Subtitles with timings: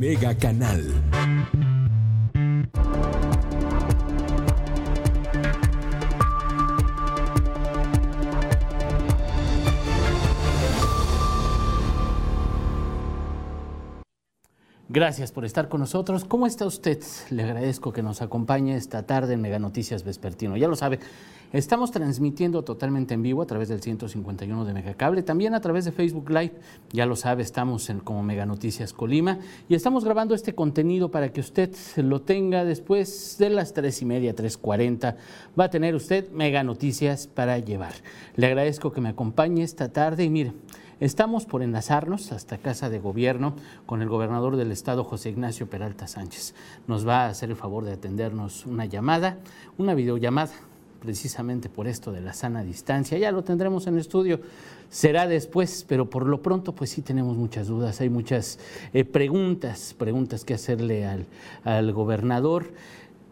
[0.00, 0.80] Mega Canal.
[14.92, 16.24] Gracias por estar con nosotros.
[16.24, 17.00] ¿Cómo está usted?
[17.30, 20.56] Le agradezco que nos acompañe esta tarde en Mega Noticias Vespertino.
[20.56, 20.98] Ya lo sabe,
[21.52, 25.92] estamos transmitiendo totalmente en vivo a través del 151 de Megacable, también a través de
[25.92, 26.54] Facebook Live.
[26.92, 31.32] Ya lo sabe, estamos en, como Mega Noticias Colima y estamos grabando este contenido para
[31.32, 35.14] que usted lo tenga después de las 3 y media, 3.40.
[35.56, 37.92] Va a tener usted Mega Noticias para llevar.
[38.34, 40.52] Le agradezco que me acompañe esta tarde y mire,
[41.00, 43.54] Estamos por enlazarnos hasta Casa de Gobierno
[43.86, 46.54] con el gobernador del estado, José Ignacio Peralta Sánchez.
[46.86, 49.38] Nos va a hacer el favor de atendernos una llamada,
[49.78, 50.52] una videollamada,
[51.00, 53.16] precisamente por esto de la sana distancia.
[53.16, 54.42] Ya lo tendremos en estudio.
[54.90, 58.58] Será después, pero por lo pronto pues sí tenemos muchas dudas, hay muchas
[58.92, 61.24] eh, preguntas, preguntas que hacerle al,
[61.64, 62.74] al gobernador.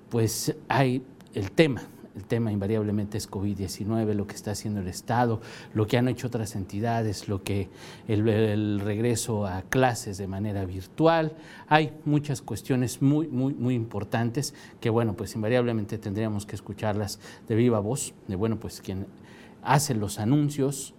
[0.08, 1.02] Pues hay
[1.34, 1.82] el tema
[2.18, 5.40] el tema invariablemente es COVID-19, lo que está haciendo el Estado,
[5.72, 7.68] lo que han hecho otras entidades, lo que
[8.08, 11.36] el, regreso a clases de manera virtual.
[11.68, 17.54] Hay muchas cuestiones muy, muy, muy importantes que, bueno, pues invariablemente tendríamos que escucharlas de
[17.54, 19.06] viva voz, de, bueno, pues quien
[19.62, 20.94] hace los anuncios,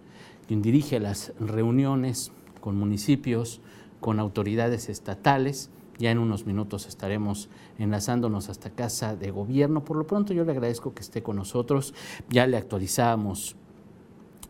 [0.48, 2.32] quien dirige las reuniones
[2.62, 3.60] con municipios,
[4.00, 5.68] con autoridades estatales
[6.00, 9.84] ya en unos minutos estaremos enlazándonos hasta casa de gobierno.
[9.84, 11.92] Por lo pronto yo le agradezco que esté con nosotros.
[12.30, 13.54] Ya le actualizamos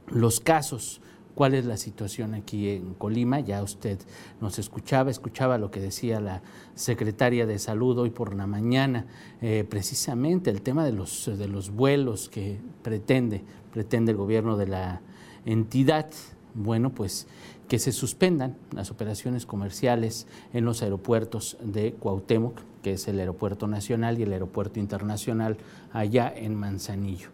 [0.06, 1.02] los casos
[1.34, 3.40] cuál es la situación aquí en Colima.
[3.40, 3.98] Ya usted
[4.40, 6.42] nos escuchaba, escuchaba lo que decía la
[6.74, 9.06] secretaria de Salud hoy por la mañana,
[9.40, 13.42] eh, precisamente el tema de los, de los vuelos que pretende,
[13.72, 15.00] pretende el gobierno de la
[15.44, 16.10] entidad.
[16.54, 17.26] Bueno, pues
[17.68, 23.68] que se suspendan las operaciones comerciales en los aeropuertos de Cuauhtémoc, que es el aeropuerto
[23.68, 25.56] nacional y el aeropuerto internacional
[25.92, 27.28] allá en Manzanillo.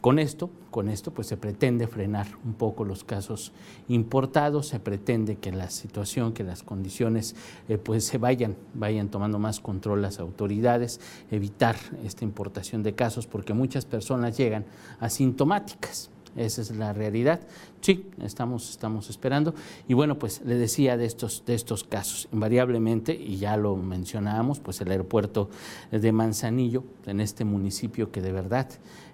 [0.00, 3.52] Con esto, con esto pues se pretende frenar un poco los casos
[3.86, 7.36] importados, se pretende que la situación, que las condiciones
[7.68, 13.26] eh, pues se vayan, vayan tomando más control las autoridades, evitar esta importación de casos
[13.26, 14.64] porque muchas personas llegan
[15.00, 17.40] asintomáticas esa es la realidad.
[17.80, 19.54] Sí, estamos, estamos esperando.
[19.88, 24.60] Y bueno, pues le decía de estos, de estos casos, invariablemente, y ya lo mencionábamos,
[24.60, 25.50] pues el aeropuerto
[25.90, 28.68] de Manzanillo, en este municipio que de verdad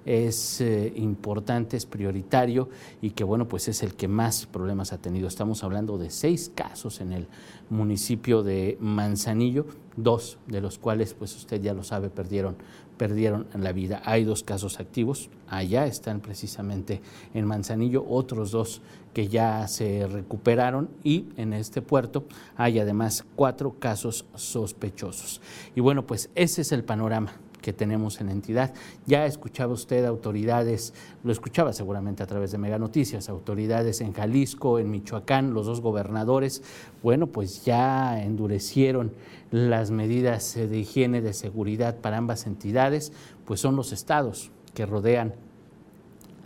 [0.06, 2.68] es eh, importante, es prioritario
[3.02, 5.26] y que bueno, pues es el que más problemas ha tenido.
[5.26, 7.26] Estamos hablando de seis casos en el
[7.70, 9.66] municipio de Manzanillo,
[9.96, 12.56] dos de los cuales, pues usted ya lo sabe, perdieron
[12.96, 14.02] perdieron la vida.
[14.04, 17.00] Hay dos casos activos, allá están precisamente
[17.34, 22.24] en Manzanillo, otros dos que ya se recuperaron y en este puerto
[22.56, 25.40] hay además cuatro casos sospechosos.
[25.74, 27.32] Y bueno, pues ese es el panorama
[27.66, 28.72] que tenemos en entidad.
[29.06, 30.94] Ya escuchaba usted autoridades,
[31.24, 35.80] lo escuchaba seguramente a través de Mega Noticias, autoridades en Jalisco, en Michoacán, los dos
[35.80, 36.62] gobernadores,
[37.02, 39.10] bueno, pues ya endurecieron
[39.50, 43.12] las medidas de higiene, de seguridad para ambas entidades,
[43.44, 45.34] pues son los estados que rodean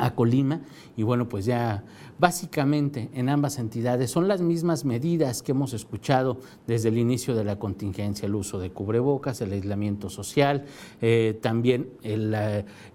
[0.01, 0.61] a Colima
[0.97, 1.85] y bueno, pues ya
[2.19, 7.45] básicamente en ambas entidades son las mismas medidas que hemos escuchado desde el inicio de
[7.45, 10.65] la contingencia, el uso de cubrebocas, el aislamiento social,
[11.01, 12.35] eh, también el,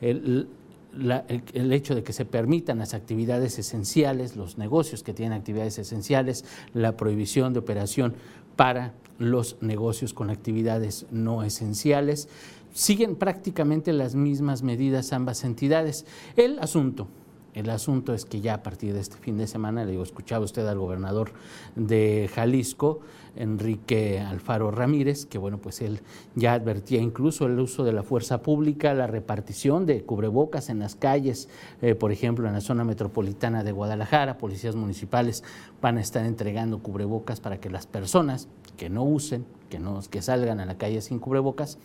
[0.02, 0.48] el
[1.54, 6.46] el, hecho de que se permitan las actividades esenciales, los negocios que tienen actividades esenciales,
[6.74, 8.16] la prohibición de operación
[8.56, 12.30] para los negocios con actividades no esenciales.
[12.76, 16.06] Siguen prácticamente las mismas medidas ambas entidades.
[16.36, 17.08] El asunto
[17.56, 20.44] el asunto es que ya a partir de este fin de semana, le digo, escuchaba
[20.44, 21.32] usted al gobernador
[21.78, 23.00] de Jalisco,
[23.38, 26.02] Enrique Alfaro Ramírez, que bueno, pues él
[26.36, 30.96] ya advertía incluso el uso de la fuerza pública, la repartición de cubrebocas en las
[30.96, 31.48] calles,
[31.82, 35.42] eh, por ejemplo, en la zona metropolitana de Guadalajara, policías municipales
[35.82, 40.22] van a estar entregando cubrebocas para que las personas que no usen, que, no, que
[40.22, 41.78] salgan a la calle sin cubrebocas,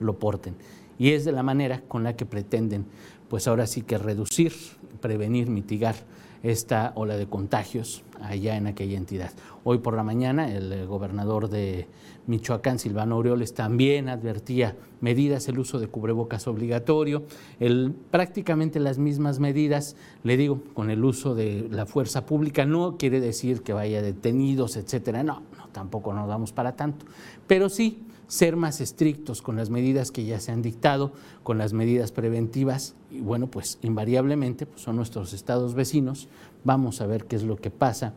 [0.00, 0.56] lo porten.
[0.98, 2.84] Y es de la manera con la que pretenden,
[3.28, 4.52] pues ahora sí que reducir
[5.00, 5.96] prevenir, mitigar
[6.42, 9.30] esta ola de contagios allá en aquella entidad.
[9.64, 11.86] Hoy por la mañana el eh, gobernador de
[12.26, 17.24] Michoacán, Silvano Aureoles, también advertía medidas, el uso de cubrebocas obligatorio,
[17.58, 22.96] el, prácticamente las mismas medidas, le digo, con el uso de la fuerza pública, no
[22.96, 27.04] quiere decir que vaya detenidos, etcétera, no, no tampoco nos damos para tanto,
[27.46, 31.12] pero sí ser más estrictos con las medidas que ya se han dictado,
[31.42, 36.28] con las medidas preventivas, y bueno, pues invariablemente pues son nuestros estados vecinos.
[36.62, 38.14] Vamos a ver qué es lo que pasa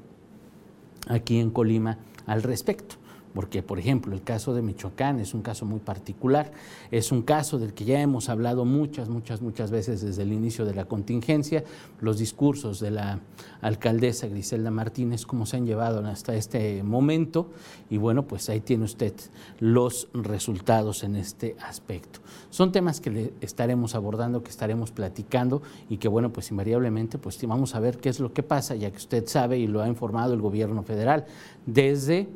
[1.07, 2.95] aquí en Colima al respecto.
[3.33, 6.51] Porque por ejemplo el caso de Michoacán es un caso muy particular,
[6.91, 10.65] es un caso del que ya hemos hablado muchas, muchas, muchas veces desde el inicio
[10.65, 11.63] de la contingencia,
[11.99, 13.19] los discursos de la
[13.61, 17.51] alcaldesa Griselda Martínez, cómo se han llevado hasta este momento,
[17.89, 19.13] y bueno, pues ahí tiene usted
[19.59, 22.19] los resultados en este aspecto.
[22.49, 27.43] Son temas que le estaremos abordando, que estaremos platicando y que bueno, pues invariablemente pues
[27.45, 29.87] vamos a ver qué es lo que pasa, ya que usted sabe y lo ha
[29.87, 31.25] informado el gobierno federal
[31.65, 32.27] desde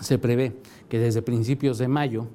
[0.00, 0.56] se prevé
[0.88, 2.26] que desde principios de mayo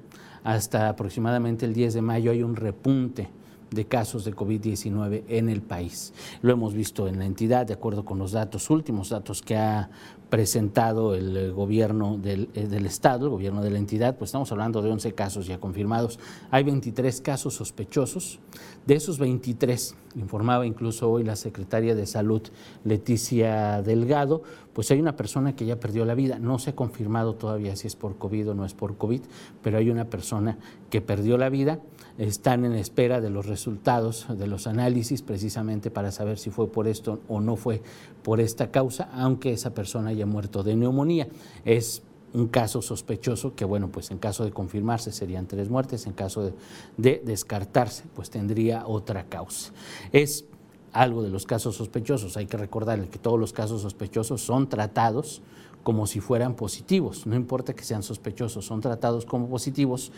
[0.44, 3.28] hasta aproximadamente el 10 de mayo hay un repunte
[3.70, 6.12] de casos de COVID-19 en el país.
[6.42, 9.90] Lo hemos visto en la entidad, de acuerdo con los datos últimos, datos que ha
[10.30, 14.50] presentado el eh, gobierno del, eh, del, Estado, el gobierno de la entidad, pues estamos
[14.52, 16.18] hablando de 11 casos ya confirmados.
[16.50, 18.38] Hay 23 casos sospechosos.
[18.86, 22.42] De esos 23, informaba incluso hoy la secretaria de Salud,
[22.84, 24.42] Leticia Delgado,
[24.78, 26.38] pues hay una persona que ya perdió la vida.
[26.38, 29.22] No se ha confirmado todavía si es por COVID o no es por COVID,
[29.60, 30.56] pero hay una persona
[30.88, 31.80] que perdió la vida
[32.16, 36.86] están en espera de los resultados de los análisis precisamente para saber si fue por
[36.86, 37.82] esto o no fue
[38.22, 41.26] por esta causa, aunque esa persona haya muerto de neumonía.
[41.64, 46.12] Es un caso sospechoso que, bueno, pues en caso de confirmarse serían tres muertes, en
[46.12, 46.52] caso de,
[46.96, 49.72] de descartarse, pues tendría otra causa.
[50.12, 50.44] Es
[50.92, 52.36] algo de los casos sospechosos.
[52.36, 55.42] Hay que recordarle que todos los casos sospechosos son tratados
[55.82, 60.12] como si fueran positivos, no importa que sean sospechosos, son tratados como positivos.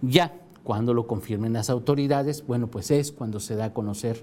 [0.00, 4.22] Ya cuando lo confirmen las autoridades, bueno, pues es cuando se da a conocer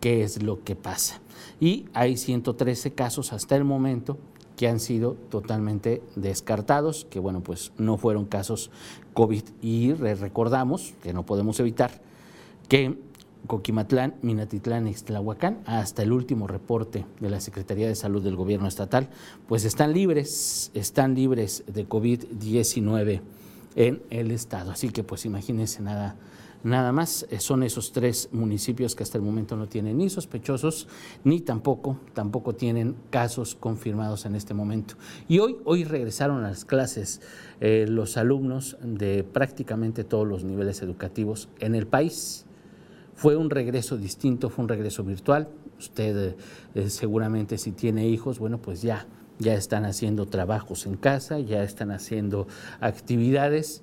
[0.00, 1.20] qué es lo que pasa.
[1.60, 4.18] Y hay 113 casos hasta el momento
[4.56, 8.70] que han sido totalmente descartados, que bueno, pues no fueron casos
[9.14, 9.42] COVID.
[9.62, 12.00] Y recordamos, que no podemos evitar,
[12.68, 12.96] que
[13.46, 19.10] Coquimatlán, Minatitlán Ixtlahuacán, hasta el último reporte de la Secretaría de Salud del Gobierno Estatal,
[19.48, 23.20] pues están libres, están libres de COVID-19
[23.76, 24.70] en el estado.
[24.70, 26.16] Así que pues imagínense nada,
[26.62, 27.26] nada más.
[27.30, 30.88] Eh, son esos tres municipios que hasta el momento no tienen ni sospechosos
[31.22, 34.94] ni tampoco, tampoco tienen casos confirmados en este momento.
[35.28, 37.20] Y hoy, hoy regresaron a las clases
[37.60, 42.46] eh, los alumnos de prácticamente todos los niveles educativos en el país.
[43.14, 45.48] Fue un regreso distinto, fue un regreso virtual.
[45.78, 46.36] Usted
[46.74, 49.06] eh, seguramente si tiene hijos, bueno, pues ya
[49.38, 52.46] ya están haciendo trabajos en casa, ya están haciendo
[52.80, 53.82] actividades.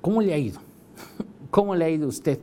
[0.00, 0.60] ¿Cómo le ha ido?
[1.50, 2.38] ¿Cómo le ha ido usted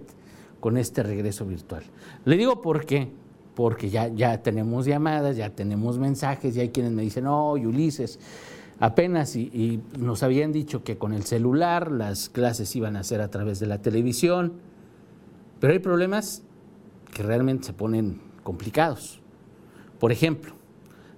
[0.59, 1.83] con este regreso virtual?
[2.25, 3.11] Le digo por qué,
[3.55, 8.19] porque ya, ya tenemos llamadas, ya tenemos mensajes, y hay quienes me dicen, no, Ulises,
[8.79, 13.29] apenas y, nos habían dicho que con el celular las clases iban a ser a
[13.29, 14.53] través de la televisión,
[15.63, 16.43] pero hay problemas
[17.13, 19.21] que realmente se ponen complicados.
[19.97, 20.55] Por ejemplo,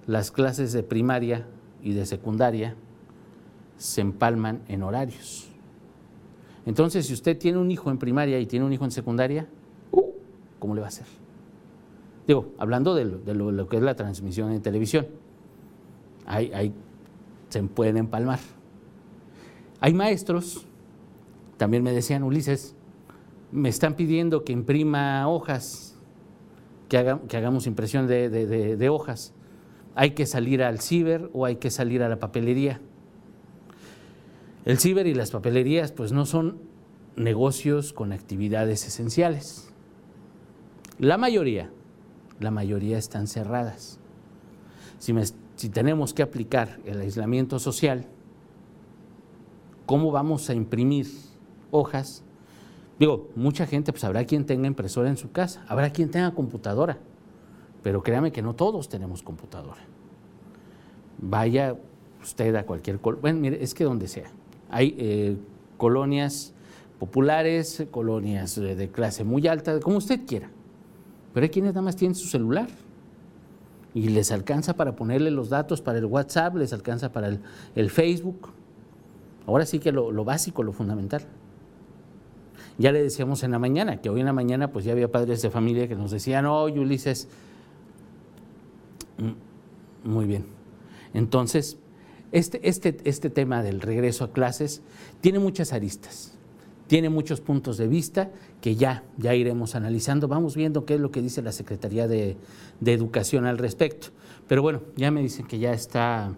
[0.06, 1.48] las clases de primaria
[1.82, 2.76] y de secundaria
[3.76, 5.48] se empalman en horarios.
[6.64, 9.48] Entonces, si usted tiene un hijo en primaria y tiene un hijo en secundaria,
[10.60, 11.08] ¿cómo le va a hacer?
[12.28, 15.08] Digo, hablando de lo, que es la transmisión en televisión,
[16.24, 16.72] hay,
[17.48, 18.38] se pueden empalmar.
[19.80, 20.64] Hay maestros,
[21.56, 22.75] también me decían, Ulises,
[23.52, 25.96] me están pidiendo que imprima hojas,
[26.88, 29.32] que, hagamos impresión de hojas
[29.96, 32.80] hay que salir al ciber o hay que salir a la papelería.
[34.66, 36.58] El ciber y las papelerías pues no son
[37.16, 39.70] negocios con actividades esenciales.
[40.98, 41.70] La mayoría,
[42.40, 43.98] la mayoría están cerradas.
[44.98, 45.14] Si,
[45.70, 48.06] tenemos que aplicar el aislamiento social,
[49.86, 51.06] ¿cómo vamos a imprimir
[51.70, 52.22] hojas?
[52.98, 56.98] Digo, mucha gente, pues habrá quien tenga impresora en su casa, habrá quien tenga computadora
[57.86, 59.78] pero créame que no todos tenemos computadora.
[61.18, 61.76] Vaya
[62.20, 62.98] usted a cualquier...
[62.98, 64.28] Bueno, mire, es que donde sea.
[64.70, 65.36] Hay eh,
[65.76, 66.52] colonias
[66.98, 70.50] populares, colonias de clase muy alta, como usted quiera.
[71.32, 72.66] Pero hay quienes nada más tienen su celular
[73.94, 77.38] y les alcanza para ponerle los datos para el WhatsApp, les alcanza para
[77.76, 78.48] el, Facebook.
[79.46, 81.22] Ahora sí que lo, básico, lo fundamental.
[82.78, 85.42] Ya le decíamos en la mañana, que hoy en la mañana pues ya había padres
[85.42, 87.28] de familia que nos decían, oh, Ulises,
[89.18, 90.44] Mm, muy bien.
[91.14, 91.78] Entonces,
[92.32, 94.82] este, este, este tema del regreso a clases
[95.20, 96.34] tiene muchas aristas,
[96.86, 98.30] tiene muchos puntos de vista
[98.60, 100.28] que ya, ya iremos analizando.
[100.28, 102.36] Vamos viendo qué es lo que dice la Secretaría de,
[102.84, 104.08] Educación al respecto.
[104.46, 106.34] Pero bueno, ya me dicen que ya está,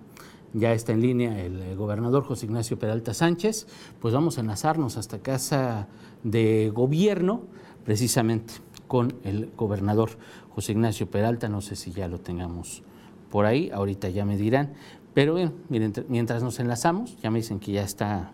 [0.55, 3.67] ya está en línea el, gobernador José Ignacio Peralta Sánchez.
[4.01, 5.89] Pues vamos a enlazarnos hasta casa
[6.23, 7.43] de gobierno,
[7.85, 8.55] precisamente
[8.87, 10.11] con el gobernador
[10.55, 12.83] José Ignacio Peralta, no sé si ya lo tengamos
[13.31, 14.73] por ahí, ahorita ya me dirán,
[15.15, 18.33] Pero bueno, miren, mientras nos enlazamos, ya me dicen que ya está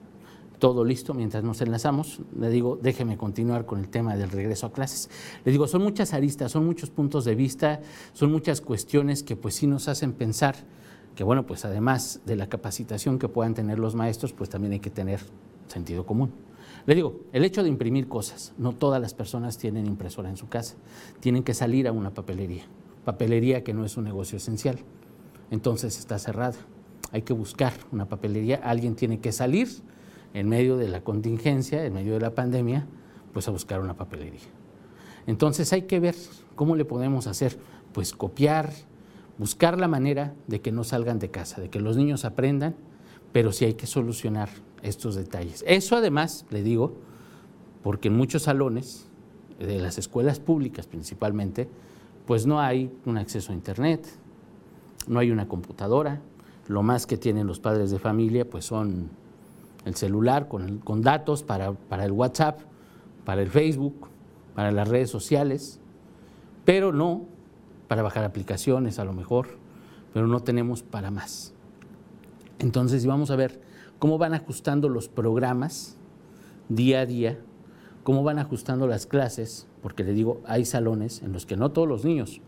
[0.58, 4.72] todo listo, mientras nos enlazamos, le digo, déjeme continuar con el tema del regreso a
[4.72, 5.10] clases.
[5.44, 7.80] Le digo, son muchas aristas, son muchos puntos de vista,
[8.12, 10.56] son muchas cuestiones que pues sí nos hacen pensar
[11.14, 14.80] que bueno, pues además de la capacitación que puedan tener los maestros, pues también hay
[14.80, 15.20] que tener
[15.68, 16.32] sentido común.
[16.86, 20.48] Le digo, el hecho de imprimir cosas, no todas las personas tienen impresora en su
[20.48, 20.74] casa,
[21.20, 22.64] tienen que salir a una papelería,
[23.04, 24.78] papelería que no es un negocio esencial,
[25.50, 26.56] entonces está cerrada,
[27.10, 29.68] hay que buscar una papelería, alguien tiene que salir
[30.34, 32.86] en medio de la contingencia, en medio de la pandemia,
[33.32, 34.40] pues a buscar una papelería.
[35.26, 36.16] Entonces hay que ver
[36.54, 37.56] cómo le podemos hacer,
[37.92, 38.72] pues copiar,
[39.38, 42.74] buscar la manera de que no salgan de casa, de que los niños aprendan,
[43.32, 44.48] pero sí hay que solucionar
[44.82, 45.64] estos detalles.
[45.66, 46.94] Eso además, le digo,
[47.82, 49.08] porque en muchos salones,
[49.58, 51.68] de las escuelas públicas principalmente,
[52.26, 54.06] pues no hay un acceso a Internet,
[55.06, 56.20] no hay una computadora,
[56.68, 59.10] lo más que tienen los padres de familia pues son
[59.84, 62.60] el celular con, datos para, para el WhatsApp,
[63.24, 64.08] para el Facebook,
[64.54, 65.78] para las redes sociales,
[66.64, 67.26] pero no
[67.94, 69.50] para bajar aplicaciones a lo mejor,
[70.12, 71.54] pero no tenemos para más.
[72.58, 73.60] Entonces vamos a ver
[74.00, 75.96] cómo van ajustando los programas
[76.68, 77.38] día a día,
[78.02, 81.86] cómo van ajustando las clases, porque le digo, hay salones en los que no todos
[81.86, 82.40] los niños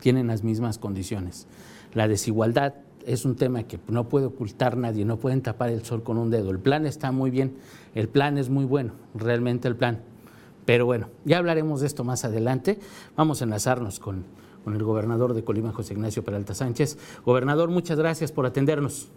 [0.00, 1.46] tienen las mismas condiciones.
[1.94, 2.74] La desigualdad
[3.06, 6.30] es un tema que no puede ocultar nadie, no pueden tapar el sol con un
[6.30, 6.50] dedo.
[6.50, 7.54] El plan está muy bien,
[7.94, 10.00] el plan es muy bueno, realmente el plan.
[10.64, 12.78] Pero bueno, ya hablaremos de esto más adelante.
[13.16, 14.24] Vamos a enlazarnos con,
[14.64, 16.98] con el gobernador de Colima, José Ignacio Peralta Sánchez.
[17.24, 19.08] Gobernador, muchas gracias por atendernos.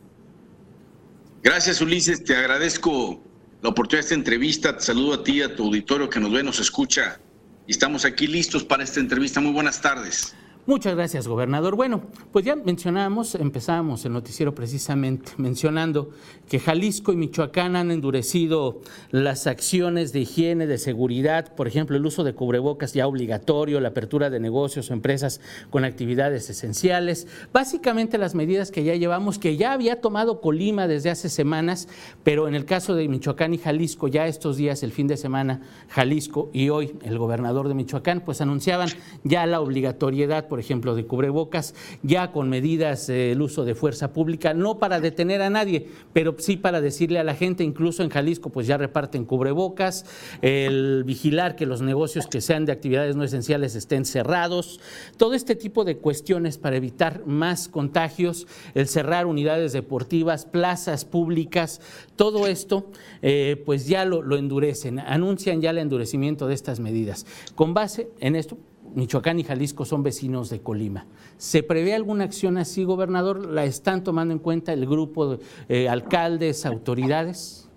[1.44, 2.24] Gracias, Ulises.
[2.24, 3.22] Te agradezco
[3.62, 4.78] la oportunidad de esta entrevista.
[4.78, 7.20] Te saludo a ti, a tu auditorio que nos ve, nos escucha.
[7.68, 9.40] Y estamos aquí listos para esta entrevista.
[9.40, 10.36] Muy buenas tardes.
[10.68, 11.76] Muchas gracias, gobernador.
[11.76, 16.10] Bueno, pues ya mencionamos, empezamos el noticiero precisamente mencionando
[16.50, 18.82] que Jalisco y Michoacán han endurecido
[19.12, 23.90] las acciones de higiene, de seguridad, por ejemplo, el uso de cubrebocas ya obligatorio, la
[23.90, 29.58] apertura de negocios o empresas con actividades esenciales, básicamente las medidas que ya llevamos, que
[29.58, 31.88] ya había tomado Colima desde hace semanas,
[32.24, 35.62] pero en el caso de Michoacán y Jalisco, ya estos días, el fin de semana,
[35.90, 38.90] Jalisco y hoy el gobernador de Michoacán, pues anunciaban
[39.24, 44.54] ya la obligatoriedad por ejemplo, de cubrebocas, ya con medidas del uso de fuerza pública,
[44.54, 48.52] no para detener a nadie, pero sí para decirle a la gente, incluso en Jalisco,
[48.52, 50.06] pues ya reparten cubrebocas,
[50.42, 54.80] el vigilar que los negocios que sean de actividades no esenciales estén cerrados,
[55.18, 61.82] todo este tipo de cuestiones para evitar más contagios, el cerrar unidades deportivas, plazas públicas,
[62.16, 62.90] todo esto,
[63.22, 67.26] eh, pues ya lo endurecen, anuncian ya el endurecimiento de estas medidas.
[67.56, 68.58] Con base en esto,
[68.96, 71.06] Michoacán y Jalisco son vecinos de Colima.
[71.38, 73.46] ¿Se prevé alguna acción así, gobernador?
[73.46, 77.70] ¿La están tomando en cuenta el grupo de eh, alcaldes, autoridades?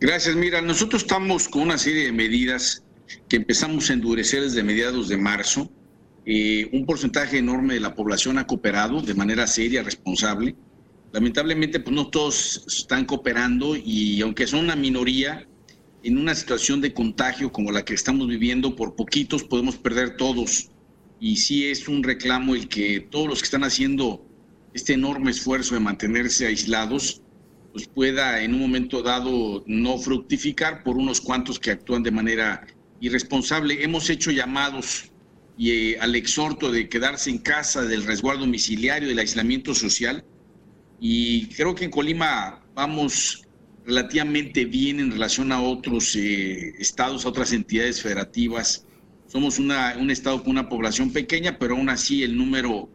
[0.00, 0.36] Gracias.
[0.36, 2.84] Mira, nosotros estamos con una serie de medidas
[3.28, 5.68] que empezamos a endurecer desde mediados de marzo.
[6.24, 10.54] Eh, un porcentaje enorme de la población ha cooperado de manera seria, responsable.
[11.10, 15.47] Lamentablemente, pues no todos están cooperando y aunque son una minoría,
[16.02, 20.70] en una situación de contagio como la que estamos viviendo, por poquitos podemos perder todos.
[21.20, 24.24] Y sí es un reclamo el que todos los que están haciendo
[24.72, 27.22] este enorme esfuerzo de mantenerse aislados,
[27.72, 32.66] pues pueda en un momento dado no fructificar por unos cuantos que actúan de manera
[33.00, 33.82] irresponsable.
[33.82, 35.10] Hemos hecho llamados
[35.56, 40.24] y, eh, al exhorto de quedarse en casa, del resguardo domiciliario, del aislamiento social.
[41.00, 43.47] Y creo que en Colima vamos
[43.88, 48.84] relativamente bien en relación a otros eh, estados, a otras entidades federativas.
[49.26, 52.90] Somos una, un estado con una población pequeña, pero aún así el número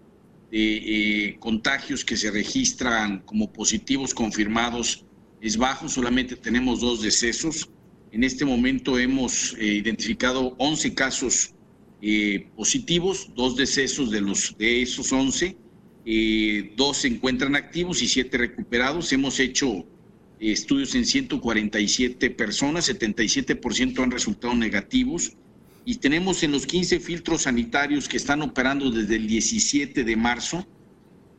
[0.51, 5.03] de eh, contagios que se registran como positivos confirmados
[5.41, 7.67] es bajo, solamente tenemos dos decesos.
[8.11, 11.55] En este momento hemos eh, identificado 11 casos
[12.57, 15.55] positivos, dos decesos de, los, de esos 11,
[16.75, 19.13] dos se encuentran activos y siete recuperados.
[19.13, 19.85] Hemos hecho
[20.51, 25.33] estudios en 147 personas, 77% han resultado negativos
[25.85, 30.67] y tenemos en los 15 filtros sanitarios que están operando desde el 17 de marzo,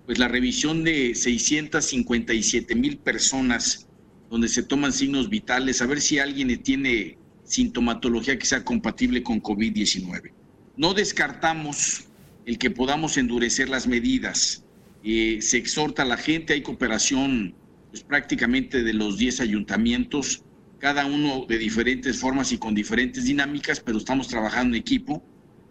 [0.07, 3.87] pues la revisión de 657 mil personas
[4.31, 9.43] donde se toman signos vitales, a ver si alguien tiene sintomatología que sea compatible con
[9.43, 10.33] COVID-19.
[10.77, 12.07] No descartamos
[12.47, 14.65] el que podamos endurecer las medidas.
[15.05, 17.55] Eh, se exhorta a la gente, hay cooperación
[17.95, 20.43] pues, prácticamente de los 10 ayuntamientos,
[20.81, 25.23] cada uno de diferentes formas y con diferentes dinámicas, pero estamos trabajando en equipo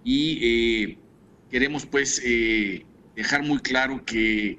[0.05, 0.97] y eh,
[1.51, 2.85] queremos pues eh,
[3.17, 4.57] dejar muy claro que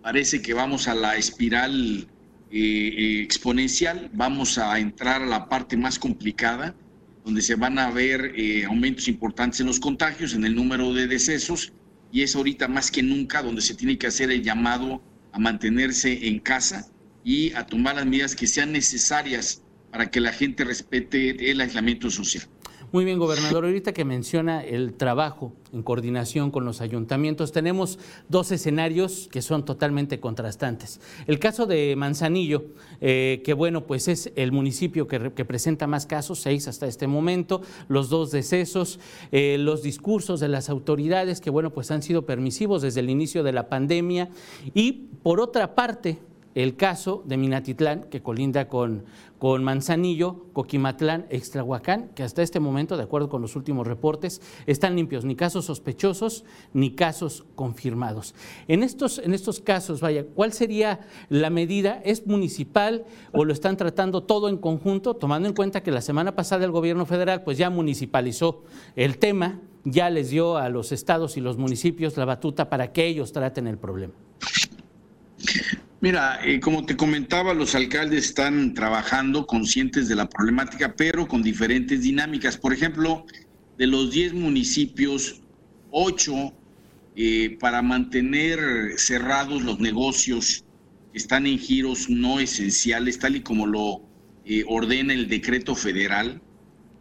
[0.00, 2.08] parece que vamos a la espiral
[2.50, 6.74] eh, exponencial, vamos a entrar a la parte más complicada,
[7.26, 8.34] donde se van a ver
[8.66, 11.74] aumentos importantes en los contagios, en el número de decesos,
[12.10, 15.02] y es ahorita más que nunca donde se tiene que hacer el llamado
[15.32, 16.88] a mantenerse en casa
[17.24, 22.10] y a tomar las medidas que sean necesarias para que la gente respete el aislamiento
[22.10, 22.42] social.
[22.92, 23.64] Muy bien, gobernador.
[23.64, 27.98] Ahorita que menciona el trabajo en coordinación con los ayuntamientos, tenemos
[28.28, 31.00] dos escenarios que son totalmente contrastantes.
[31.26, 32.66] El caso de Manzanillo,
[33.00, 37.62] eh, que bueno, pues es el municipio que, presenta más casos, seis hasta este momento,
[37.88, 39.00] los dos decesos,
[39.30, 43.42] eh, los discursos de las autoridades que bueno, pues han sido permisivos desde el inicio
[43.42, 44.28] de la pandemia.
[44.74, 46.18] Y por otra parte,
[46.54, 49.04] el caso de Minatitlán, que colinda con,
[49.38, 54.96] con Manzanillo, Coquimatlán, Extrahuacán, que hasta este momento, de acuerdo con los últimos reportes, están
[54.96, 58.34] limpios, ni casos sospechosos ni casos confirmados.
[58.68, 62.00] En estos, en estos casos, vaya, ¿cuál sería la medida?
[62.04, 66.36] ¿Es municipal o lo están tratando todo en conjunto, tomando en cuenta que la semana
[66.36, 71.36] pasada el gobierno federal pues ya municipalizó el tema, ya les dio a los estados
[71.36, 74.14] y los municipios la batuta para que ellos traten el problema?
[76.02, 81.44] Mira, eh, como te comentaba, los alcaldes están trabajando conscientes de la problemática, pero con
[81.44, 82.56] diferentes dinámicas.
[82.56, 83.24] Por ejemplo,
[83.78, 85.42] de los 10 municipios,
[85.92, 86.52] 8
[87.14, 88.58] eh, para mantener
[88.96, 90.64] cerrados los negocios
[91.14, 94.02] están en giros no esenciales, tal y como lo
[94.44, 96.42] eh, ordena el decreto federal.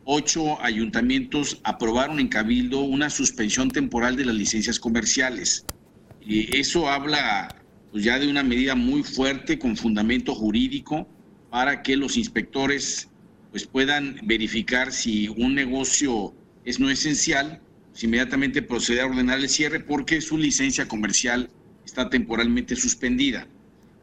[0.04, 5.66] Ocho ayuntamientos aprobaron en Cabildo una suspensión temporal de las licencias comerciales.
[6.24, 7.61] eso habla
[7.92, 11.08] pues ya de una medida muy fuerte con fundamento jurídico
[11.50, 13.10] para que los inspectores
[13.52, 16.34] pues puedan verificar si un negocio
[16.64, 21.50] es no esencial, pues inmediatamente proceder a ordenar el cierre porque su licencia comercial
[21.86, 23.46] está temporalmente suspendida.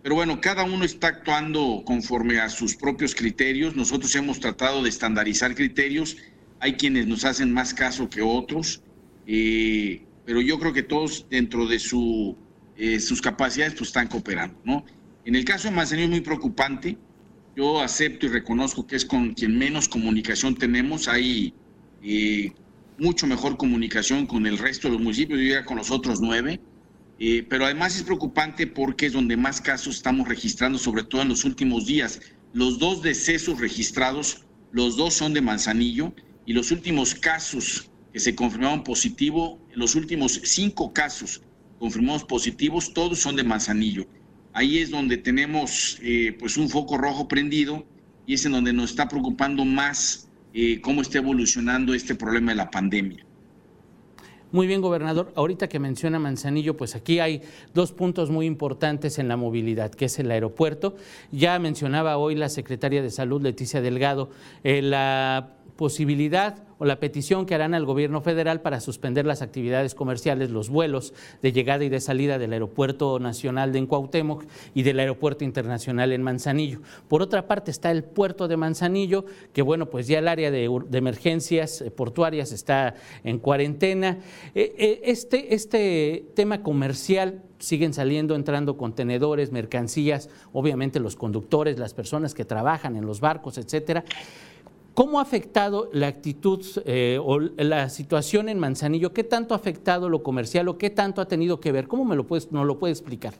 [0.03, 3.75] Pero bueno, cada uno está actuando conforme a sus propios criterios.
[3.75, 6.17] Nosotros hemos tratado de estandarizar criterios.
[6.61, 8.83] Hay quienes nos hacen más caso que otros,
[9.27, 12.37] eh, pero yo creo que todos dentro de su
[12.79, 14.85] eh, sus capacidades pues están cooperando, ¿no?
[15.25, 16.97] En el caso de Manzanillo es muy preocupante.
[17.57, 21.09] Yo acepto y reconozco que es con quien menos comunicación tenemos.
[21.09, 21.53] Hay
[22.03, 22.53] eh,
[22.97, 26.61] mucho mejor comunicación con el resto de los municipios, yo con los otros nueve.
[27.19, 31.29] Eh, pero además es preocupante porque es donde más casos estamos registrando, sobre todo en
[31.29, 32.21] los últimos días.
[32.53, 36.15] Los dos decesos registrados, los dos son de Manzanillo
[36.47, 41.43] y los últimos casos que se confirmaron positivo, los últimos cinco casos
[41.79, 44.07] confirmados positivos, todos son de Manzanillo.
[44.53, 47.85] Ahí es donde tenemos eh, pues un foco rojo prendido
[48.27, 52.57] y es en donde nos está preocupando más eh, cómo está evolucionando este problema de
[52.57, 53.25] la pandemia.
[54.51, 55.31] Muy bien, gobernador.
[55.37, 57.43] Ahorita que menciona Manzanillo, pues aquí hay
[57.75, 60.97] dos puntos muy importantes en la movilidad, que es el aeropuerto.
[61.31, 64.31] Ya mencionaba hoy la secretaria de Salud, Leticia Delgado,
[64.65, 69.95] eh, la posibilidad o la petición que harán al gobierno federal para suspender las actividades
[69.95, 75.01] comerciales, los vuelos de llegada y de salida del Aeropuerto Nacional de Cuauhtémoc y del
[75.01, 76.81] Aeropuerto Internacional en Manzanillo.
[77.09, 80.65] Por otra parte está el puerto de Manzanillo, que bueno, pues ya el área de,
[80.93, 84.19] emergencias eh, portuarias está en cuarentena.
[84.55, 91.95] Eh, eh, este, este tema comercial siguen saliendo, entrando contenedores, mercancías, obviamente los conductores, las
[91.95, 94.05] personas que trabajan en los barcos, etcétera.
[94.99, 99.13] ¿Cómo ha afectado la actitud eh, o la situación en Manzanillo?
[99.13, 101.87] ¿Qué tanto ha afectado lo comercial o qué tanto ha tenido que ver?
[101.87, 103.33] ¿Cómo me lo puedes, nos lo puede explicar?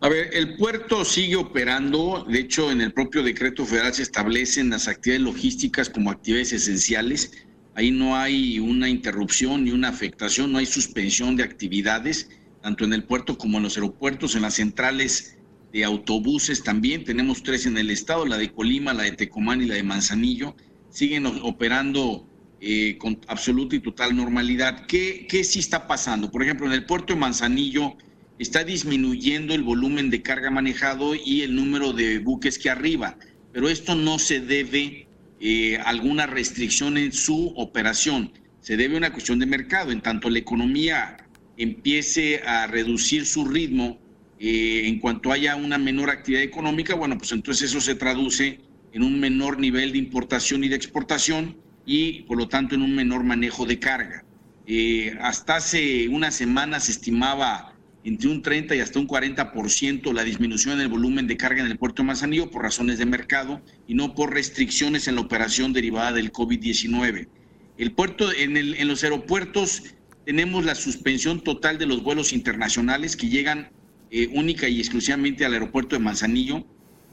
[0.00, 2.26] A ver, el puerto sigue operando.
[2.28, 7.30] De hecho, en el propio decreto federal se establecen las actividades logísticas como actividades esenciales.
[7.76, 12.28] Ahí no hay una interrupción ni una afectación, no hay suspensión de actividades,
[12.60, 15.37] tanto en el puerto como en los aeropuertos, en las centrales
[15.72, 19.66] de autobuses también, tenemos tres en el estado, la de Colima, la de Tecomán y
[19.66, 20.56] la de Manzanillo,
[20.90, 22.26] siguen operando
[22.60, 24.86] eh, con absoluta y total normalidad.
[24.86, 26.30] ¿Qué, ¿Qué sí está pasando?
[26.30, 27.96] Por ejemplo, en el puerto de Manzanillo
[28.38, 33.18] está disminuyendo el volumen de carga manejado y el número de buques que arriba,
[33.52, 35.06] pero esto no se debe
[35.40, 39.92] eh, a alguna restricción en su operación, se debe a una cuestión de mercado.
[39.92, 41.16] En tanto la economía
[41.56, 43.98] empiece a reducir su ritmo,
[44.40, 48.60] eh, en cuanto haya una menor actividad económica, bueno, pues entonces eso se traduce
[48.92, 52.94] en un menor nivel de importación y de exportación y por lo tanto en un
[52.94, 54.24] menor manejo de carga.
[54.66, 57.74] Eh, hasta hace una semana se estimaba
[58.04, 61.70] entre un 30 y hasta un 40% la disminución en el volumen de carga en
[61.70, 65.72] el puerto de Manzanillo por razones de mercado y no por restricciones en la operación
[65.72, 67.28] derivada del COVID-19.
[67.76, 69.82] El puerto, en, en los aeropuertos
[70.24, 73.70] tenemos la suspensión total de los vuelos internacionales que llegan
[74.10, 76.64] eh, única y exclusivamente al aeropuerto de Manzanillo.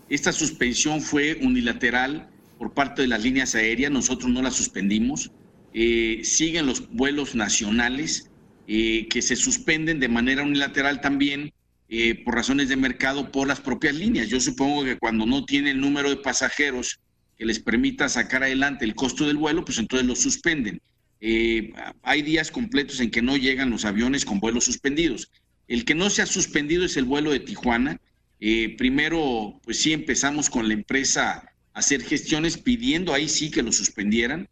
[0.10, 5.32] Esta suspensión fue unilateral por parte de las líneas aéreas, nosotros no la suspendimos.
[5.74, 8.30] Eh, siguen los vuelos nacionales
[8.68, 11.52] eh, que se suspenden de manera unilateral también
[12.26, 14.28] por razones de mercado por las propias líneas.
[14.28, 17.00] Yo supongo que cuando no tiene el número de pasajeros
[17.38, 20.82] que les permita sacar adelante el costo del vuelo, pues entonces lo suspenden.
[21.22, 25.30] hay días completos en que no llegan los aviones con vuelos suspendidos.
[25.68, 28.00] El que no se ha suspendido es el vuelo de Tijuana.
[28.40, 31.32] Eh, primero, pues sí empezamos con la empresa
[31.74, 34.48] a hacer gestiones pidiendo ahí sí que lo suspendieran.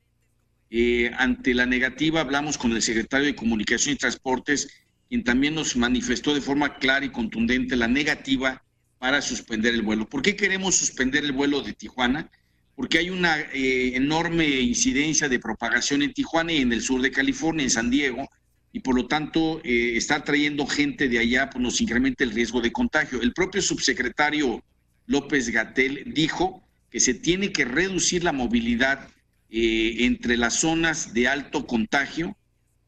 [0.70, 4.70] Eh, ante la negativa hablamos con el secretario de Comunicación y Transportes,
[5.08, 8.64] quien también nos manifestó de forma clara y contundente la negativa
[8.98, 10.10] para suspender el vuelo.
[10.10, 12.32] ¿Por qué queremos suspender el vuelo de Tijuana?
[12.76, 17.12] Porque hay una eh, enorme incidencia de propagación en Tijuana y en el sur de
[17.12, 18.28] California, en San Diego,
[18.74, 22.60] y por lo tanto eh, estar trayendo gente de allá pues, nos incrementa el riesgo
[22.60, 23.22] de contagio.
[23.22, 24.64] El propio subsecretario
[25.06, 29.08] López Gatel dijo que se tiene que reducir la movilidad
[29.50, 32.36] eh, entre las zonas de alto contagio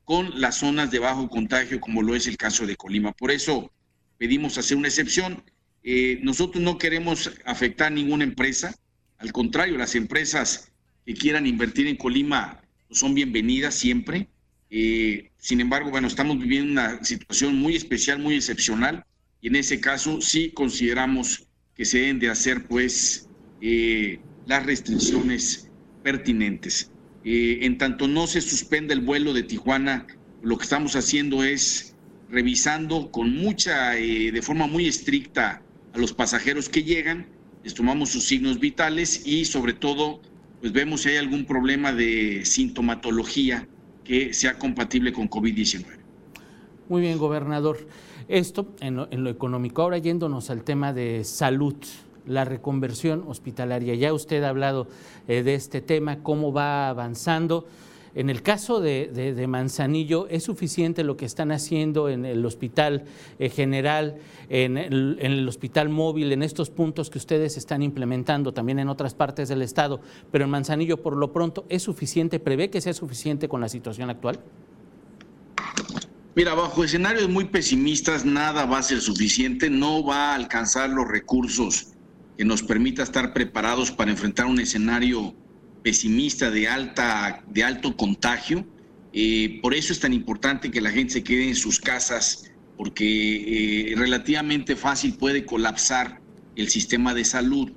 [0.04, 3.12] con las zonas de bajo contagio, como lo es el caso de Colima.
[3.13, 3.71] Por eso
[4.17, 5.43] pedimos hacer una excepción.
[5.84, 8.76] Eh, nosotros no queremos afectar a ninguna empresa,
[9.17, 10.71] al contrario, las empresas
[11.06, 14.28] que quieran invertir en Colima son bienvenidas siempre.
[14.78, 19.06] Eh, sin embargo, bueno, estamos viviendo una situación muy especial, muy excepcional,
[19.40, 23.30] y en ese caso sí consideramos que se deben de hacer, pues,
[23.62, 25.72] eh, las restricciones
[26.04, 26.92] pertinentes.
[27.24, 30.08] Eh, en tanto no se suspenda el vuelo de Tijuana,
[30.44, 31.96] lo que estamos haciendo es
[32.30, 35.62] revisando con mucha, de forma muy estricta
[35.94, 37.28] a los pasajeros que llegan,
[37.64, 40.22] les tomamos sus signos vitales y sobre todo,
[40.60, 43.70] pues vemos si hay algún problema de sintomatología
[44.06, 45.84] que sea compatible con COVID-19.
[46.88, 47.80] Muy bien, gobernador.
[48.28, 49.82] Esto en lo, económico.
[49.82, 51.76] Ahora yéndonos al tema de salud,
[52.26, 53.96] la reconversión hospitalaria.
[53.96, 54.88] Ya usted ha hablado
[55.28, 57.68] eh, de este tema, cómo va avanzando.
[58.15, 63.04] En el caso de, Manzanillo, ¿es suficiente lo que están haciendo en el hospital
[63.39, 64.15] eh, general,
[64.47, 69.49] en el, hospital móvil, en estos puntos que ustedes están implementando también en otras partes
[69.49, 69.99] del Estado?
[70.32, 72.39] Pero en Manzanillo, por lo pronto, ¿es suficiente?
[72.39, 74.39] ¿Prevé que sea suficiente con la situación actual?
[76.36, 81.06] Mira, bajo escenarios muy pesimistas, nada va a ser suficiente, no va a alcanzar los
[81.06, 81.88] recursos
[82.38, 85.34] que nos permita estar preparados para enfrentar un escenario
[85.86, 88.65] pesimista de, alta, de alto contagio.
[89.13, 93.91] Eh, por eso es tan importante que la gente se quede en sus casas, porque
[93.91, 96.19] eh, relativamente fácil puede colapsar
[96.56, 97.71] el sistema de salud.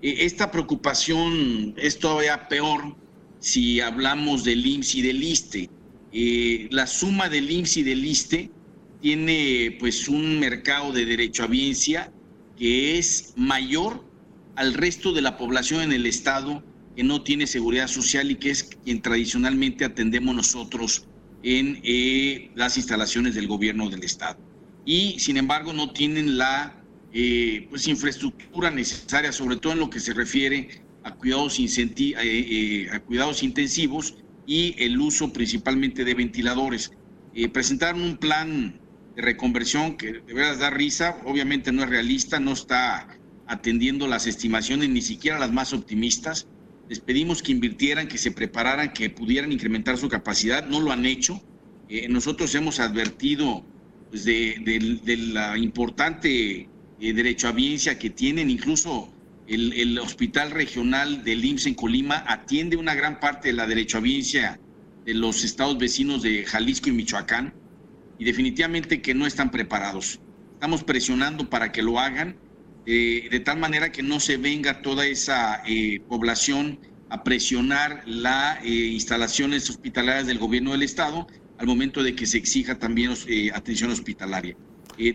[0.00, 2.96] Eh, esta preocupación es todavía peor
[3.40, 5.70] si hablamos del IMSS y del ISTE.
[6.70, 8.50] la suma del IMSS y del ISTE
[9.02, 12.10] tiene pues un mercado de derecho a biencia
[12.56, 14.02] que es mayor
[14.56, 16.62] al resto de la población en el estado
[17.00, 21.06] que no tiene seguridad social y que es quien tradicionalmente atendemos nosotros
[21.42, 24.38] en eh, las instalaciones del gobierno del Estado.
[24.84, 26.84] Y sin embargo no tienen la
[27.14, 33.00] eh, pues, infraestructura necesaria, sobre todo en lo que se refiere a cuidados, eh, a
[33.00, 36.92] cuidados intensivos y el uso principalmente de ventiladores.
[37.50, 38.78] presentaron un plan
[39.16, 43.08] de reconversión que de verdad da risa, obviamente no es realista, no está
[43.46, 46.46] atendiendo las estimaciones, ni siquiera las más optimistas
[46.90, 51.06] les pedimos que invirtieran, que se prepararan, que pudieran incrementar su capacidad, no lo han
[51.06, 51.40] hecho.
[51.88, 53.64] Eh, nosotros hemos advertido
[54.10, 56.68] pues, de, la importante
[57.00, 59.08] eh, derecho a biencia que tienen, incluso
[59.46, 64.00] el, hospital regional del IMSS en Colima atiende una gran parte de la derecho a
[64.00, 64.58] biencia
[65.04, 67.54] de los estados vecinos de Jalisco y Michoacán,
[68.18, 70.18] y definitivamente que no están preparados.
[70.54, 72.36] Estamos presionando para que lo hagan
[72.86, 76.78] eh, de tal manera que no se venga toda esa eh, población
[77.10, 81.26] a presionar las eh, instalaciones hospitalarias del gobierno del Estado
[81.58, 83.12] al momento de que se exija también
[83.52, 84.56] atención hospitalaria.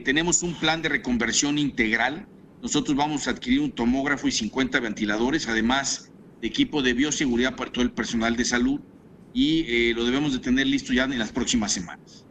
[0.04, 2.28] tenemos un plan de reconversión integral.
[2.62, 7.72] Nosotros vamos a adquirir un tomógrafo y 50 ventiladores, además de equipo de bioseguridad para
[7.72, 8.80] todo el personal de salud
[9.34, 12.26] y lo debemos de tener listo ya en las próximas semanas.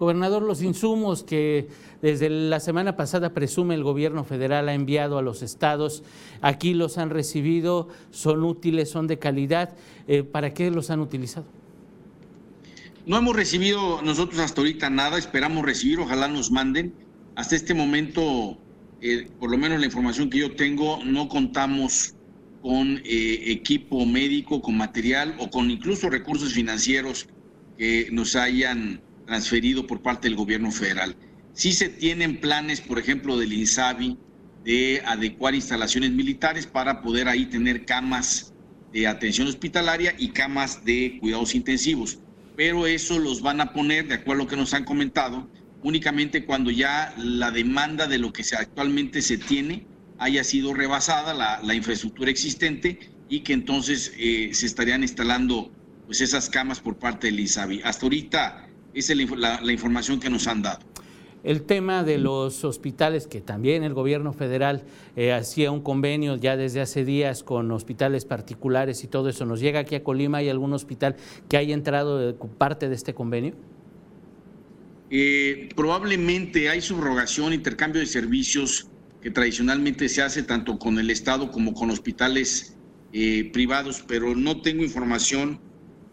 [0.00, 1.68] Gobernador, los insumos que
[2.02, 6.02] desde la semana pasada presume el gobierno federal ha enviado a los estados,
[6.40, 9.74] aquí los han recibido, son útiles, son de calidad.
[10.08, 11.46] Eh, ¿Para qué los han utilizado?
[13.06, 16.94] No hemos recibido nosotros hasta ahorita nada, esperamos recibir, ojalá nos manden.
[17.34, 18.58] Hasta este momento,
[19.02, 22.14] eh, por lo menos la información que yo tengo, no contamos
[22.62, 27.26] con eh, equipo médico, con material o con incluso recursos financieros
[27.78, 31.16] que nos hayan transferido por parte del gobierno federal.
[31.52, 34.16] Sí se tienen planes, por ejemplo, del INSABI,
[34.64, 38.52] de adecuar instalaciones militares para poder ahí tener camas
[38.92, 42.18] de atención hospitalaria y camas de cuidados intensivos.
[42.56, 45.48] Pero eso los van a poner, de acuerdo a lo que nos han comentado,
[45.82, 49.86] únicamente cuando ya la demanda de lo que actualmente se tiene
[50.18, 52.98] haya sido rebasada, la, infraestructura existente,
[53.30, 55.72] y que entonces eh, se estarían instalando
[56.04, 57.80] pues, esas camas por parte del ISABI.
[57.84, 60.80] Hasta ahorita esa es la información que nos han dado.
[61.42, 64.82] El tema de los hospitales, que también el gobierno federal
[65.16, 69.60] eh, hacía un convenio ya desde hace días con hospitales particulares y todo eso, ¿nos
[69.60, 70.38] llega aquí a Colima?
[70.38, 71.16] ¿Hay algún hospital
[71.48, 73.54] que haya entrado parte de este convenio?
[75.10, 78.88] Eh, probablemente hay subrogación, intercambio de servicios
[79.22, 82.76] que tradicionalmente se hace tanto con el Estado como con hospitales
[83.14, 85.58] eh, privados, pero no tengo información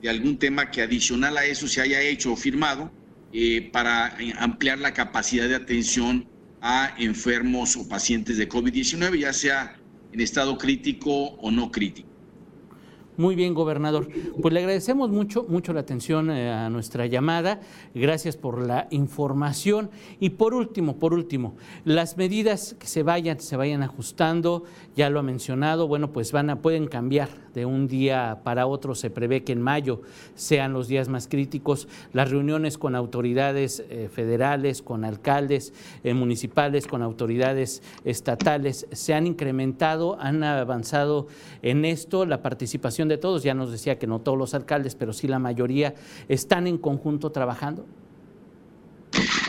[0.01, 2.91] de algún tema que adicional a eso se haya hecho o firmado
[3.33, 6.27] eh, para ampliar la capacidad de atención
[6.61, 9.75] a enfermos o pacientes de COVID-19, ya sea
[10.11, 12.16] en estado crítico o no crítico.
[13.17, 14.07] Muy bien, gobernador.
[14.39, 17.61] Pues le agradecemos mucho, mucho la atención eh, a nuestra llamada.
[17.95, 19.89] Gracias por la información.
[20.19, 25.19] Y por último, por último, las medidas que se vayan, se vayan ajustando, ya lo
[25.19, 28.93] ha mencionado, bueno, pues van a, pueden cambiar de un día para otro.
[28.93, 30.03] Se prevé que en mayo
[30.35, 31.87] sean los días más críticos.
[32.13, 39.25] Las reuniones con autoridades eh, federales, con alcaldes eh, municipales, con autoridades estatales se han
[39.25, 41.25] incrementado, han avanzado
[41.63, 42.27] en esto.
[42.27, 45.39] La participación de todos, ya nos decía que no todos los alcaldes, pero sí la
[45.39, 45.95] mayoría,
[46.27, 47.85] están en conjunto trabajando?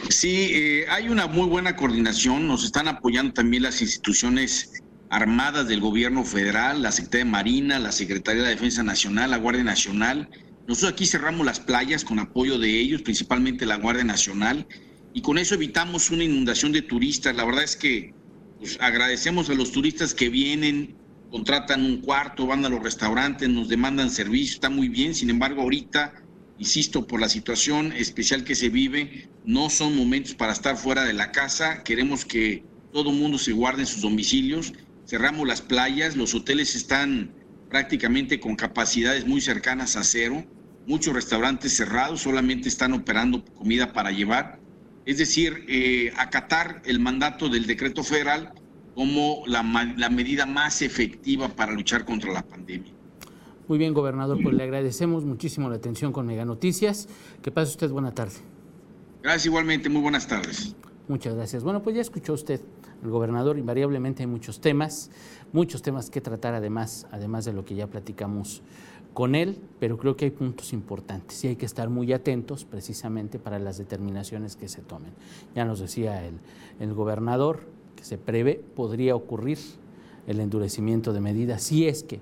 [0.08, 5.80] Sí, eh, hay una muy buena coordinación, nos están apoyando también las instituciones armadas del
[5.80, 10.28] gobierno federal, la Secretaría de Marina, la Secretaría de Defensa Nacional, la Guardia Nacional.
[10.66, 14.66] Nosotros aquí cerramos las playas con apoyo de ellos, principalmente la Guardia Nacional,
[15.14, 17.34] y con eso evitamos una inundación de turistas.
[17.34, 18.14] La verdad es que
[18.58, 20.96] pues, agradecemos a los turistas que vienen
[21.30, 25.62] contratan un cuarto, van a los restaurantes, nos demandan servicio, está muy bien, sin embargo
[25.62, 26.14] ahorita,
[26.58, 31.12] insisto, por la situación especial que se vive, no son momentos para estar fuera de
[31.12, 34.72] la casa, queremos que todo el mundo se guarde en sus domicilios,
[35.06, 37.32] cerramos las playas, los hoteles están
[37.68, 40.44] prácticamente con capacidades muy cercanas a cero,
[40.86, 44.58] muchos restaurantes cerrados, solamente están operando comida para llevar,
[45.04, 48.52] es decir, eh, acatar el mandato del decreto federal
[48.98, 52.90] como la, medida más efectiva para luchar contra la pandemia.
[53.68, 57.08] Muy bien, gobernador, pues le agradecemos muchísimo la atención con Mega Noticias.
[57.40, 58.34] Que pase usted buena tarde.
[59.22, 60.74] Gracias igualmente, muy buenas tardes.
[61.06, 61.62] Muchas gracias.
[61.62, 62.60] Bueno, pues ya escuchó usted
[63.04, 65.12] el gobernador, invariablemente hay muchos temas,
[65.52, 68.62] muchos temas que tratar además, además de lo que ya platicamos
[69.14, 73.38] con él, pero creo que hay puntos importantes y hay que estar muy atentos precisamente
[73.38, 75.12] para las determinaciones que se tomen.
[75.54, 76.40] Ya nos decía el,
[76.80, 79.58] el gobernador, que se prevé podría ocurrir
[80.28, 82.20] el endurecimiento de medidas si es que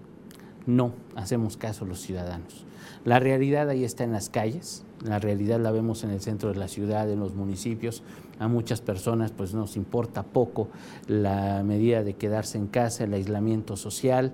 [0.64, 2.64] no hacemos caso los ciudadanos.
[3.04, 6.58] La realidad ahí está en las calles, la realidad la vemos en el centro de
[6.58, 8.02] la ciudad, en los municipios.
[8.38, 10.68] A muchas personas pues nos importa poco
[11.08, 14.32] la medida de quedarse en casa, el aislamiento social.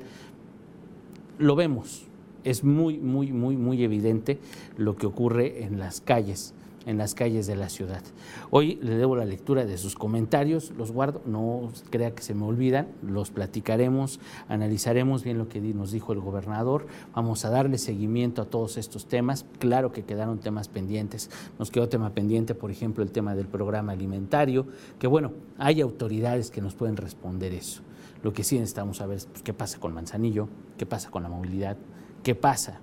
[1.39, 2.05] Lo vemos,
[2.45, 4.39] es muy, muy, muy, muy evidente
[4.77, 6.55] lo que ocurre en las calles
[6.87, 8.03] en las calles de la ciudad.
[8.51, 12.45] Hoy le debo la lectura de sus comentarios, los guardo, no crea que se me
[12.45, 18.43] olvidan, los platicaremos, analizaremos bien lo que nos dijo el gobernador, vamos a darle seguimiento
[18.43, 23.03] a todos estos temas, claro que quedaron temas pendientes, nos quedó tema pendiente, por ejemplo,
[23.03, 24.67] el tema del programa alimentario,
[24.99, 27.83] que bueno, hay autoridades que nos pueden responder eso.
[28.23, 31.29] Lo que sí necesitamos saber es pues, qué pasa con Manzanillo, qué pasa con la
[31.29, 31.77] movilidad,
[32.23, 32.81] qué pasa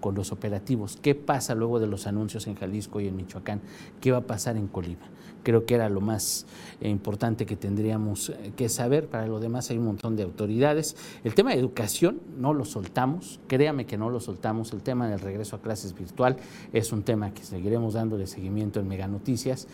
[0.00, 0.98] con los operativos.
[1.00, 3.60] ¿Qué pasa luego de los anuncios en Jalisco y en Michoacán?
[4.00, 5.08] ¿Qué va a pasar en Colima?
[5.42, 6.46] Creo que era lo más
[6.80, 9.08] eh, importante que tendríamos eh, que saber.
[9.08, 10.96] Para lo demás hay un montón de autoridades.
[11.24, 14.72] El tema de educación no lo soltamos, créame que no lo soltamos.
[14.72, 16.36] El tema del regreso a clases virtual
[16.72, 19.66] es un tema que seguiremos dándole seguimiento en Mega Noticias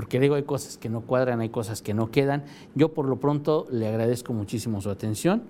[0.00, 2.44] porque digo, hay cosas que no cuadran, hay cosas que no quedan.
[2.74, 5.42] Yo por lo pronto le agradezco muchísimo su atención.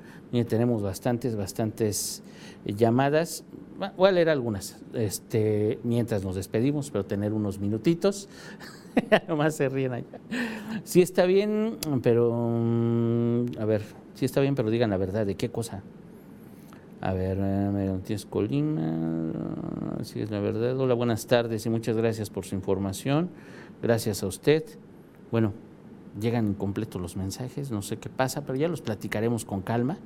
[0.48, 2.24] tenemos bastantes, bastantes
[2.64, 3.44] eh, llamadas
[3.96, 8.28] voy a leer algunas este, mientras nos despedimos, pero tener unos minutitos.
[9.28, 10.18] Nomás se ríen allá.
[10.82, 12.32] Sí está bien, pero.
[12.32, 13.82] Mm, a ver,
[14.14, 15.24] sí está bien, pero digan la verdad.
[15.24, 15.84] ¿De qué cosa?
[17.00, 19.32] A ver, eh, tienes Colima.
[20.02, 20.76] Sí es la verdad.
[20.76, 23.30] Hola, buenas tardes y muchas gracias por su información.
[23.82, 24.64] Gracias a usted.
[25.30, 25.52] Bueno,
[26.20, 29.98] llegan incompletos los mensajes, no sé qué pasa, pero ya los platicaremos con calma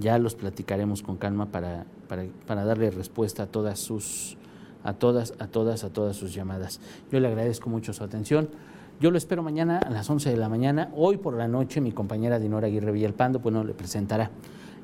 [0.00, 4.36] ya los platicaremos con calma para, para, darle respuesta a todas sus
[4.82, 6.80] a todas, a todas, a todas sus llamadas.
[7.12, 8.48] Yo le agradezco mucho su atención.
[8.98, 10.90] Yo lo espero mañana a las 11 de la mañana.
[10.94, 14.30] Hoy por la noche mi compañera Dinora Aguirre Villalpando, pues no le presentará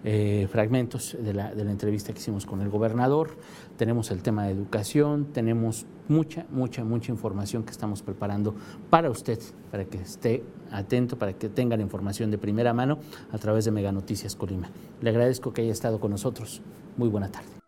[0.08, 3.36] eh, fragmentos de la, de la, entrevista que hicimos con el gobernador,
[3.76, 8.54] tenemos el tema de educación, tenemos mucha, mucha, mucha información que estamos preparando
[8.88, 9.40] para usted,
[9.72, 13.00] para que esté atento, para que tenga la información de primera mano
[13.32, 14.70] a través de Mega Noticias Colima.
[15.00, 16.62] Le agradezco que haya estado con nosotros.
[16.96, 17.65] Muy buena tarde.